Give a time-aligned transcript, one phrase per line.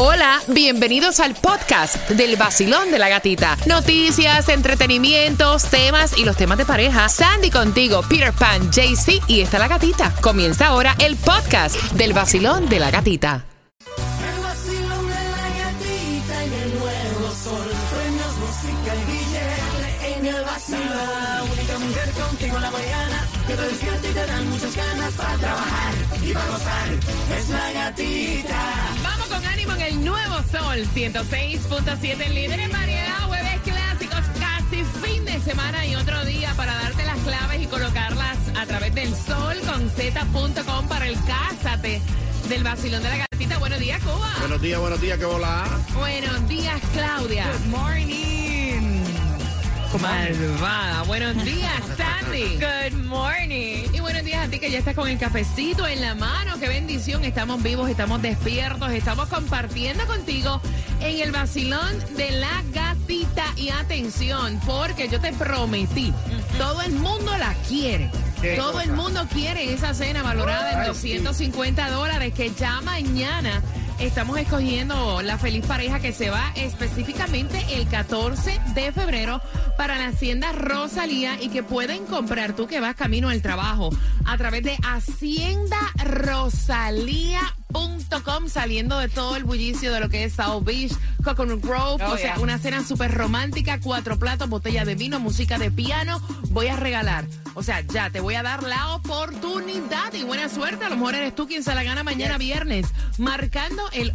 [0.00, 3.56] Hola, bienvenidos al podcast del vacilón de la gatita.
[3.66, 7.08] Noticias, entretenimientos, temas y los temas de pareja.
[7.08, 10.14] Sandy contigo, Peter Pan, JC y está la gatita.
[10.20, 13.44] Comienza ahora el podcast del vacilón de la gatita.
[21.50, 26.88] Única mujer contigo la mañana y te dan muchas ganas para trabajar y para gozar.
[27.36, 28.87] Es la gatita.
[29.88, 36.24] El nuevo sol 106.7, líder en variedad, jueves clásicos, casi fin de semana y otro
[36.26, 41.16] día para darte las claves y colocarlas a través del sol con z.com para el
[41.24, 42.02] Cásate
[42.50, 43.58] del vacilón de la gatita.
[43.58, 44.30] Buenos días, Cuba.
[44.40, 45.64] Buenos días, buenos días, ¿qué volá?
[45.94, 47.46] Buenos días, Claudia.
[47.50, 49.04] Good morning.
[50.02, 51.02] Malvada.
[51.04, 52.58] Buenos días, Sandy.
[52.58, 53.84] Good morning.
[53.92, 56.58] Y buenos días a ti que ya estás con el cafecito en la mano.
[56.60, 57.24] Qué bendición.
[57.24, 60.60] Estamos vivos, estamos despiertos, estamos compartiendo contigo
[61.00, 63.44] en el vacilón de la gatita.
[63.56, 66.12] Y atención, porque yo te prometí,
[66.58, 68.10] todo el mundo la quiere.
[68.40, 68.84] ¿Qué Todo cosa?
[68.84, 73.60] el mundo quiere esa cena valorada en Ay, 250 dólares que ya mañana
[73.98, 79.40] estamos escogiendo la feliz pareja que se va específicamente el 14 de febrero
[79.76, 83.90] para la Hacienda Rosalía y que pueden comprar tú que vas camino al trabajo
[84.24, 84.76] a través de
[87.74, 92.12] haciendarosalía.com saliendo de todo el bullicio de lo que es South Beach, Coconut Grove, Oh,
[92.12, 92.42] o sea, yeah.
[92.42, 97.26] una cena súper romántica, cuatro platos, botella de vino, música de piano, voy a regalar.
[97.54, 100.84] O sea, ya te voy a dar la oportunidad y buena suerte.
[100.84, 102.86] A lo mejor eres tú quien se la gana mañana viernes,
[103.18, 104.12] marcando el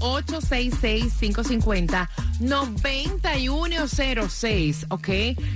[2.40, 5.10] 866-550-9106, ¿ok?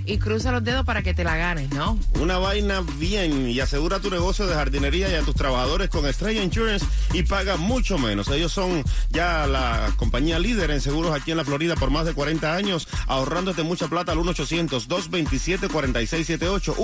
[0.06, 1.98] Y cruza los dedos para que te la ganes, ¿no?
[2.20, 6.44] Una vaina bien y asegura tu negocio de jardinería y a tus trabajadores con Estrella
[6.44, 8.28] Insurance y paga mucho menos.
[8.30, 12.14] Ellos son ya la compañía líder en seguros aquí en la Florida por más de
[12.14, 16.76] 40 años, ahorrándote mucha plata al 1-800-227-4678.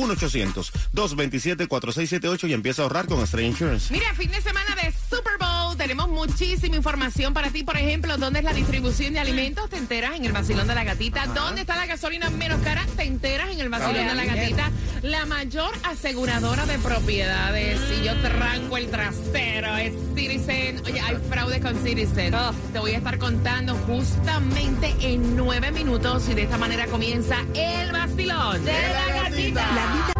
[0.94, 3.94] 1-800-227-4678 y empieza a ahorrar con Estrella Insurance.
[3.94, 5.33] Mira, fin de semana de Super
[5.78, 7.64] Tenemos muchísima información para ti.
[7.64, 9.70] Por ejemplo, ¿dónde es la distribución de alimentos?
[9.70, 11.28] Te enteras en el vacilón de la gatita.
[11.28, 12.86] ¿Dónde está la gasolina menos cara?
[12.96, 14.72] Te enteras en el vacilón de la gatita.
[15.02, 17.80] La mayor aseguradora de propiedades.
[17.90, 20.82] Si yo tranco el trasero, es Citizen.
[20.86, 22.34] Oye, hay fraude con Citizen.
[22.72, 26.30] Te voy a estar contando justamente en nueve minutos.
[26.30, 29.64] Y de esta manera comienza el vacilón de la gatita.
[29.64, 30.13] I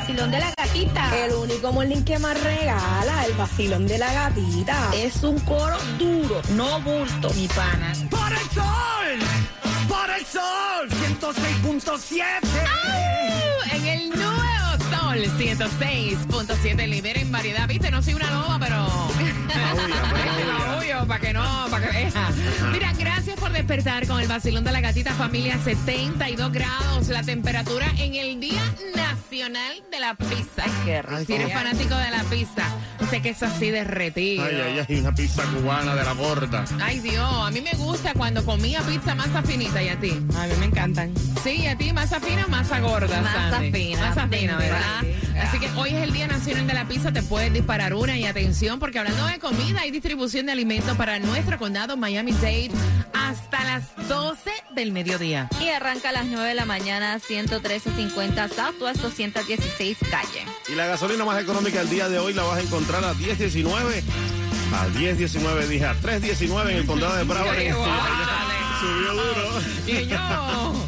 [0.00, 1.26] vacilón de la gatita.
[1.26, 4.90] El único morning que más regala el vacilón de la gatita.
[4.94, 7.92] Es un coro duro, no bulto, mi pana.
[8.08, 9.18] Por el sol.
[9.88, 10.88] Por el sol.
[11.20, 12.22] 106.7.
[13.72, 17.68] En el nuevo Sol 106.7 líder en variedad.
[17.68, 18.86] Viste, no soy una loba, pero.
[20.78, 22.30] Obvio, para que no, para que vea.
[22.72, 23.19] Mira, gracias
[23.50, 27.08] por despertar con el vacilón de la gatita familia 72 grados.
[27.08, 28.62] La temperatura en el Día
[28.94, 30.64] Nacional de la Pizza.
[30.84, 31.24] qué rico.
[31.26, 32.62] Si eres fanático de la pizza,
[33.08, 34.44] sé que es así derretido.
[34.44, 36.64] Ay, ay, ay, una pizza cubana de la gorda.
[36.80, 40.10] Ay, Dios, a mí me gusta cuando comía pizza masa finita y a ti.
[40.36, 41.12] A mí me encantan.
[41.42, 43.20] Sí, ¿y a ti masa fina o masa gorda?
[43.20, 43.72] Masa Sandy?
[43.72, 45.04] fina, Masa fina, ¿verdad?
[45.40, 48.26] Así que hoy es el Día Nacional de la Pizza, te puedes disparar una y
[48.26, 52.70] atención, porque hablando de comida y distribución de alimentos para nuestro condado Miami-Dade
[53.28, 55.48] hasta las 12 del mediodía.
[55.60, 60.44] Y arranca a las 9 de la mañana, 113.50 Southwest 216 calle.
[60.68, 64.02] Y la gasolina más económica el día de hoy la vas a encontrar a 10.19.
[64.72, 67.56] A 10.19, dije a 3.19 en el condado de Broward.
[68.80, 69.60] Subió duro.
[69.86, 70.79] Y yo,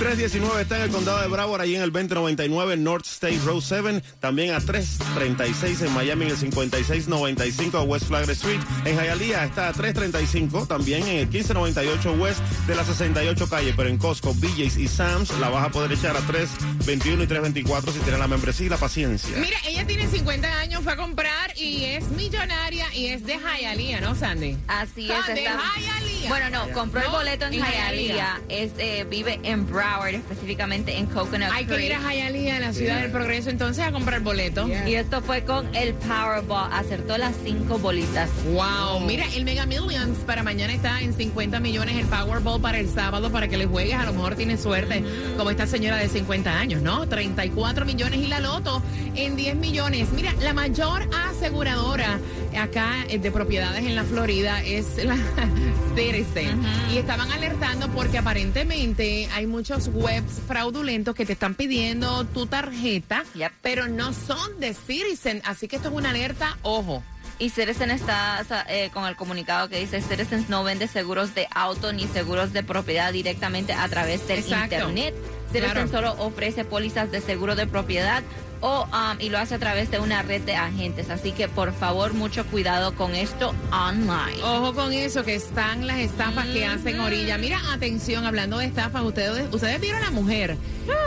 [0.00, 4.02] 319 está en el condado de Broward, ahí en el 2099 North State Road 7.
[4.18, 8.60] También a 336 en Miami, en el 5695 a West Flagler Street.
[8.86, 13.74] En Hialeah está a 335, también en el 1598 West de la 68 calle.
[13.76, 17.92] Pero en Costco, BJ's y Sam's la vas a poder echar a 321 y 324
[17.92, 19.36] si tienes la membresía y la paciencia.
[19.36, 24.00] mira, ella tiene 50 años, fue a comprar y es millonaria y es de Hialeah,
[24.00, 24.56] ¿no, Sandy?
[24.66, 25.34] Así Ah, es.
[25.34, 26.28] de está- Hialeah.
[26.28, 27.90] Bueno, no, compró el boleto en en Hialeah.
[27.92, 28.40] Hialeah.
[28.48, 32.72] Es, eh, vive en Broward, específicamente en Coconut Hay que ir a Hialeah, en la
[32.72, 34.68] ciudad del progreso, entonces a comprar boleto.
[34.86, 36.72] Y esto fue con el Powerball.
[36.72, 38.28] Acertó las cinco bolitas.
[38.52, 42.88] Wow, mira, el Mega Millions para mañana está en 50 millones, el Powerball para el
[42.88, 45.02] sábado para que le juegues, a lo mejor tienes suerte,
[45.36, 47.08] como esta señora de 50 años, ¿no?
[47.08, 48.82] 34 millones y la loto
[49.16, 50.08] en 10 millones.
[50.12, 51.08] Mira, la mayor
[51.44, 52.18] aseguradora
[52.58, 55.16] acá eh, de propiedades en la Florida es la
[55.96, 56.60] Citizen.
[56.92, 63.24] Y estaban alertando porque aparentemente hay muchos webs fraudulentos que te están pidiendo tu tarjeta,
[63.34, 63.52] Yep.
[63.62, 67.02] pero no son de Citizen, así que esto es una alerta, ojo.
[67.38, 71.90] Y Citizen está eh, con el comunicado que dice Citizen no vende seguros de auto
[71.94, 74.74] ni seguros de propiedad directamente a través del Exacto.
[74.74, 75.14] internet.
[75.50, 75.88] Citizen Claro.
[75.88, 78.22] solo ofrece pólizas de seguro de propiedad
[78.60, 81.10] o um, y lo hace a través de una red de agentes.
[81.10, 84.42] Así que por favor mucho cuidado con esto online.
[84.42, 87.38] Ojo con eso, que están las estafas que hacen orilla.
[87.38, 90.56] Mira, atención, hablando de estafas, ustedes, ustedes vieron a la mujer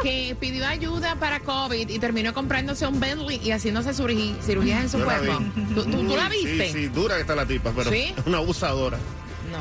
[0.01, 4.89] que pidió ayuda para COVID y terminó comprándose un Bentley y haciéndose cirugí- cirugías en
[4.89, 5.39] su Yo cuerpo.
[5.75, 6.71] ¿Tú, tú- tú la Sí, viste?
[6.71, 8.13] Sí, dura que está la tipa, pero ¿Sí?
[8.17, 8.97] es una abusadora.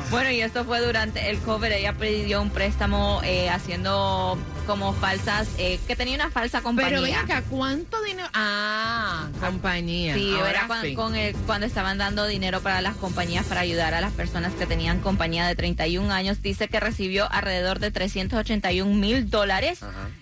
[0.09, 1.71] Bueno, y esto fue durante el COVID.
[1.71, 6.89] Ella pidió un préstamo eh, haciendo como falsas, eh, que tenía una falsa compañía.
[6.91, 8.29] Pero ven acá, ¿cuánto dinero?
[8.33, 10.13] Ah, compañía.
[10.15, 10.93] Sí, Ahora era cuan- sí.
[10.95, 14.65] con el- cuando estaban dando dinero para las compañías para ayudar a las personas que
[14.65, 16.41] tenían compañía de 31 años.
[16.41, 19.79] Dice que recibió alrededor de 381 mil dólares.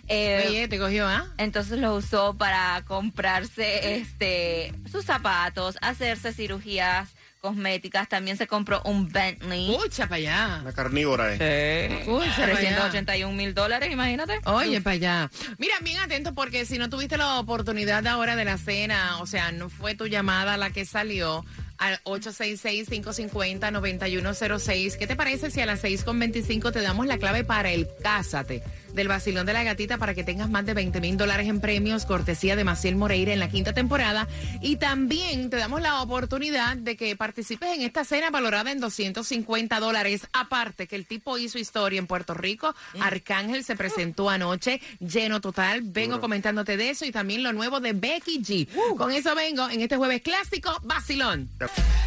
[0.07, 1.27] Eh, Oye, te cogió, ¿ah?
[1.37, 7.09] entonces lo usó para comprarse este sus zapatos, hacerse cirugías
[7.41, 8.07] cosméticas.
[8.07, 9.75] También se compró un Bentley.
[9.75, 10.59] Pucha para allá.
[10.61, 12.03] Una carnívora, ¿eh?
[12.05, 12.59] Pucha para allá.
[12.59, 14.39] 381 mil dólares, imagínate.
[14.45, 15.29] Oye, para allá.
[15.57, 19.51] Mira, bien atento porque si no tuviste la oportunidad ahora de la cena, o sea,
[19.51, 21.43] no fue tu llamada la que salió
[21.77, 24.97] al 866-550-9106.
[24.97, 28.61] ¿Qué te parece si a las 6.25 te damos la clave para el Cásate
[28.93, 32.05] del Basilón de la Gatita para que tengas más de 20 mil dólares en premios,
[32.05, 34.27] cortesía de Maciel Moreira en la quinta temporada?
[34.61, 39.79] Y también te damos la oportunidad de que participes en esta cena valorada en 250
[39.79, 40.27] dólares.
[40.33, 45.81] Aparte que el tipo hizo historia en Puerto Rico, Arcángel se presentó anoche, lleno total.
[45.83, 48.67] Vengo comentándote de eso y también lo nuevo de Becky G.
[48.97, 51.49] Con eso vengo en este jueves clásico, Basilón.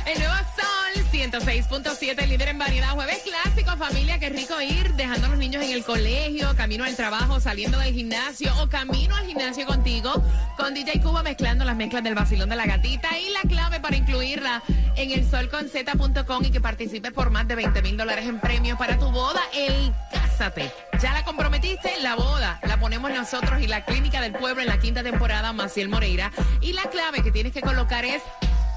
[0.06, 2.90] El nuevo Sol 106.7, líder en variedad.
[2.90, 6.96] Jueves clásico, familia, qué rico ir dejando a los niños en el colegio, camino al
[6.96, 10.10] trabajo, saliendo del gimnasio o camino al gimnasio contigo,
[10.56, 13.94] con DJ Cuba mezclando las mezclas del vacilón de la gatita y la clave para
[13.94, 14.60] incluirla
[14.96, 18.98] en el solconz.com y que participes por más de 20 mil dólares en premios para
[18.98, 20.72] tu boda, el Cásate.
[21.00, 24.78] Ya la comprometiste, la boda la ponemos nosotros y la clínica del pueblo en la
[24.78, 26.32] quinta temporada, Maciel Moreira.
[26.60, 28.20] Y la clave que tienes que colocar es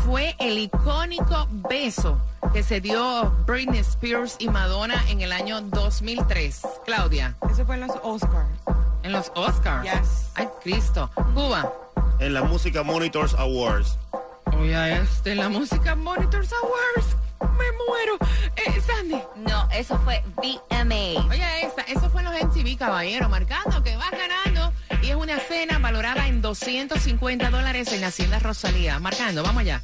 [0.03, 2.17] fue el icónico beso
[2.53, 6.61] que se dio Britney Spears y Madonna en el año 2003?
[6.85, 8.49] Claudia, Eso fue en los Oscars.
[9.03, 9.83] en los Oscars.
[9.83, 10.29] Yes.
[10.35, 11.09] Ay, Cristo.
[11.33, 11.71] Cuba.
[12.19, 13.97] En la Música Monitors Awards.
[14.57, 17.17] Oye, este, la música Monitors Awards.
[17.57, 18.17] Me muero.
[18.55, 19.21] Eh, Sandy.
[19.35, 21.27] No, eso fue VMA.
[21.29, 24.71] Oye, esta, eso fue en los MTV, caballero, marcando que vas ganando.
[25.01, 28.99] Y es una cena valorada en 250 dólares en la Hacienda Rosalía.
[28.99, 29.81] Marcando, vamos allá.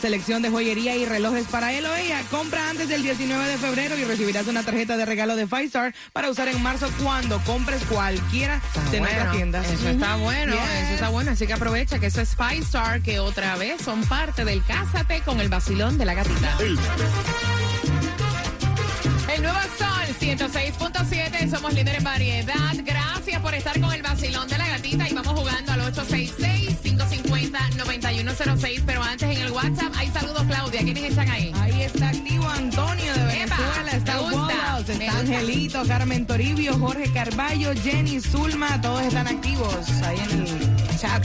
[0.06, 2.22] selección de joyería y relojes para él o ella.
[2.30, 5.96] Compra antes del 19 de febrero y recibirás una tarjeta de regalo de Five Star
[6.14, 9.68] para usar en marzo cuando compres cualquiera de nuestras tiendas.
[9.68, 10.62] Eso está bueno, Yes.
[10.84, 11.32] eso está bueno.
[11.32, 15.22] Así que aprovecha que eso es Five Star, que otra vez son parte del Cásate
[15.22, 16.56] con el vacilón de la gatita.
[16.60, 16.78] El-
[19.36, 22.74] El nuevo Sol 106.7, somos líderes en variedad.
[22.86, 28.86] Gracias por estar con el vacilón de la gatita y vamos jugando al 866-550-9106.
[29.56, 30.82] WhatsApp hay saludos, Claudia.
[30.82, 31.52] ¿Quiénes están ahí?
[31.56, 35.20] Ahí está activo Antonio de Venezuela, está Wallace, está.
[35.20, 41.24] Angelito, Carmen Toribio, Jorge Carballo, Jenny Zulma, todos están activos ahí en el chat.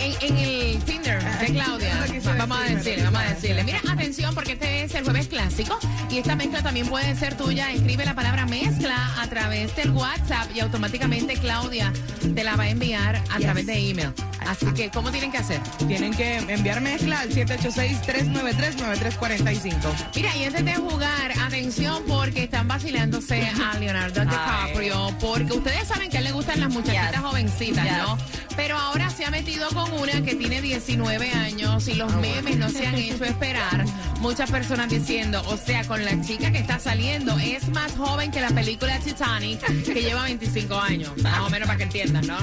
[0.00, 2.04] En, en el Tinder de Claudia.
[2.36, 3.64] Vamos a decir, decirle, vamos a decirle.
[3.64, 4.73] Mira, atención, porque este
[5.14, 5.78] jueves clásico
[6.10, 7.70] y esta mezcla también puede ser tuya.
[7.70, 11.92] Escribe la palabra mezcla a través del WhatsApp y automáticamente Claudia
[12.34, 14.10] te la va a enviar a través de email.
[14.44, 15.60] Así que, ¿cómo tienen que hacer?
[15.86, 19.74] Tienen que enviar mezcla al 786-393-9345.
[20.16, 26.10] Mira, y antes de jugar, atención porque están vacilándose a Leonardo DiCaprio, porque ustedes saben
[26.10, 27.20] que a él le gustan las muchachitas Yes.
[27.20, 28.18] jovencitas, ¿no?
[28.56, 32.68] Pero ahora se ha metido con una que tiene 19 años y los memes no
[32.68, 33.84] se han hecho esperar.
[34.20, 38.40] Muchas personas diciendo, o sea, con la chica que está saliendo, es más joven que
[38.40, 41.12] la película Titanic, que lleva 25 años.
[41.22, 42.38] Más o menos para que entiendan, ¿no?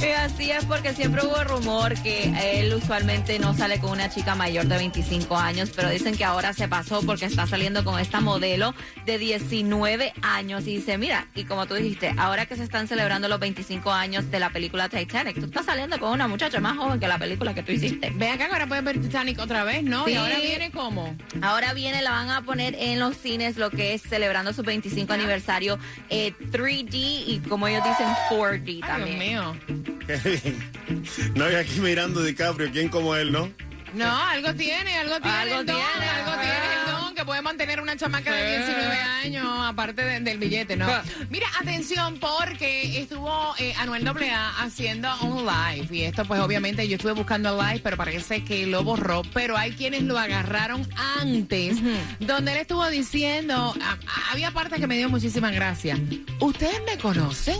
[0.00, 4.34] Y así es porque siempre hubo rumor que él usualmente no sale con una chica
[4.34, 8.20] mayor de 25 años, pero dicen que ahora se pasó porque está saliendo con esta
[8.20, 8.74] modelo
[9.06, 13.28] de 19 años y dice, mira, y como tú dijiste, ahora que se están celebrando
[13.28, 16.98] los 25 años de la película Titanic, tú estás saliendo con una muchacha más joven
[17.00, 18.10] que la película que tú hiciste.
[18.14, 20.08] Ve acá que ahora puedes ver Titanic otra vez, ¿no?
[20.08, 20.16] Y Sí.
[20.16, 21.16] ahora viene como.
[21.42, 25.12] Ahora viene, la van a poner en los cines, lo que es celebrando su 25
[25.12, 25.78] aniversario
[26.10, 29.18] eh, 3D y como ellos dicen 4D Ay, Dios también.
[29.18, 29.56] mío.
[30.06, 31.32] Qué bien.
[31.34, 33.50] No hay aquí mirando DiCaprio, ¿quién como él, no?
[33.94, 36.71] No, algo tiene, algo tiene Algo el don, tiene, algo tiene
[37.22, 40.86] que puede mantener una chamaca de 19 años, aparte de- del billete, ¿no?
[41.30, 45.86] Mira, atención, porque estuvo eh, Anuel AA haciendo un live.
[45.90, 49.22] Y esto, pues, obviamente, yo estuve buscando el live, pero parece que lo borró.
[49.32, 50.86] Pero hay quienes lo agarraron
[51.20, 51.76] antes,
[52.18, 55.98] donde él estuvo diciendo, a- a- había partes que me dio muchísima gracia.
[56.40, 57.56] ¿Ustedes me conocen?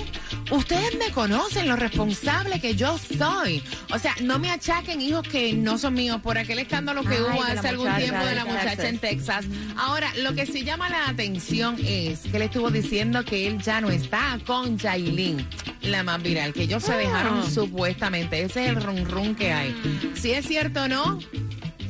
[0.51, 3.63] ¿Ustedes me conocen lo responsable que yo soy?
[3.93, 7.21] O sea, no me achaquen hijos que no son míos por aquel escándalo que Ay,
[7.23, 9.45] hubo hace algún tiempo de la muchacha en Texas.
[9.77, 13.81] Ahora, lo que sí llama la atención es que él estuvo diciendo que él ya
[13.81, 15.47] no está con Jailin,
[15.83, 18.43] la más viral, que ellos se dejaron supuestamente.
[18.43, 19.75] Ese es el run run que hay.
[20.15, 21.19] Si es cierto o no,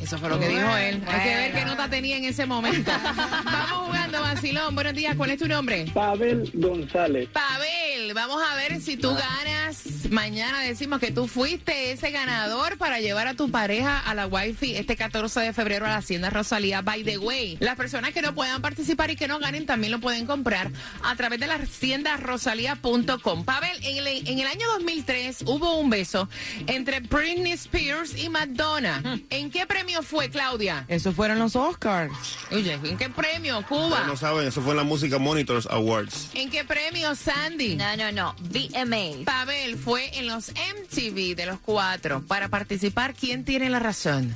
[0.02, 1.02] eso fue lo que dijo él.
[1.06, 2.90] Hay que ver qué nota tenía en ese momento.
[3.44, 4.74] Vamos jugando, vacilón.
[4.74, 5.86] Buenos días, ¿cuál es tu nombre?
[5.94, 7.28] Pavel González.
[7.32, 7.81] Pavel,
[8.14, 9.82] vamos a ver si tú ganas.
[10.10, 14.76] Mañana decimos que tú fuiste ese ganador para llevar a tu pareja a la wifi
[14.76, 16.82] este 14 de febrero a la Hacienda Rosalía.
[16.82, 20.00] By the way, las personas que no puedan participar y que no ganen también lo
[20.00, 20.70] pueden comprar
[21.02, 23.44] a través de la haciendarosalía.com.
[23.44, 26.28] Pavel, en el, en el año 2003 hubo un beso
[26.66, 29.02] entre Britney Spears y Madonna.
[29.30, 30.84] ¿En qué premio fue, Claudia?
[30.88, 32.12] Esos fueron los Oscars.
[32.50, 34.04] Oye, ¿en qué premio, Ustedes Cuba?
[34.06, 36.30] no saben, eso fue en la Música Monitors Awards.
[36.34, 37.76] ¿En qué premio, Sandy?
[37.96, 38.34] No, no, no.
[38.40, 39.24] VMA.
[39.24, 42.22] Pavel fue en los MTV de los cuatro.
[42.26, 44.34] Para participar, ¿quién tiene la razón?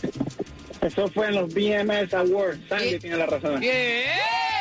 [0.83, 2.61] Eso fue en los BMS Awards.
[2.69, 3.63] Sandy tiene la razón.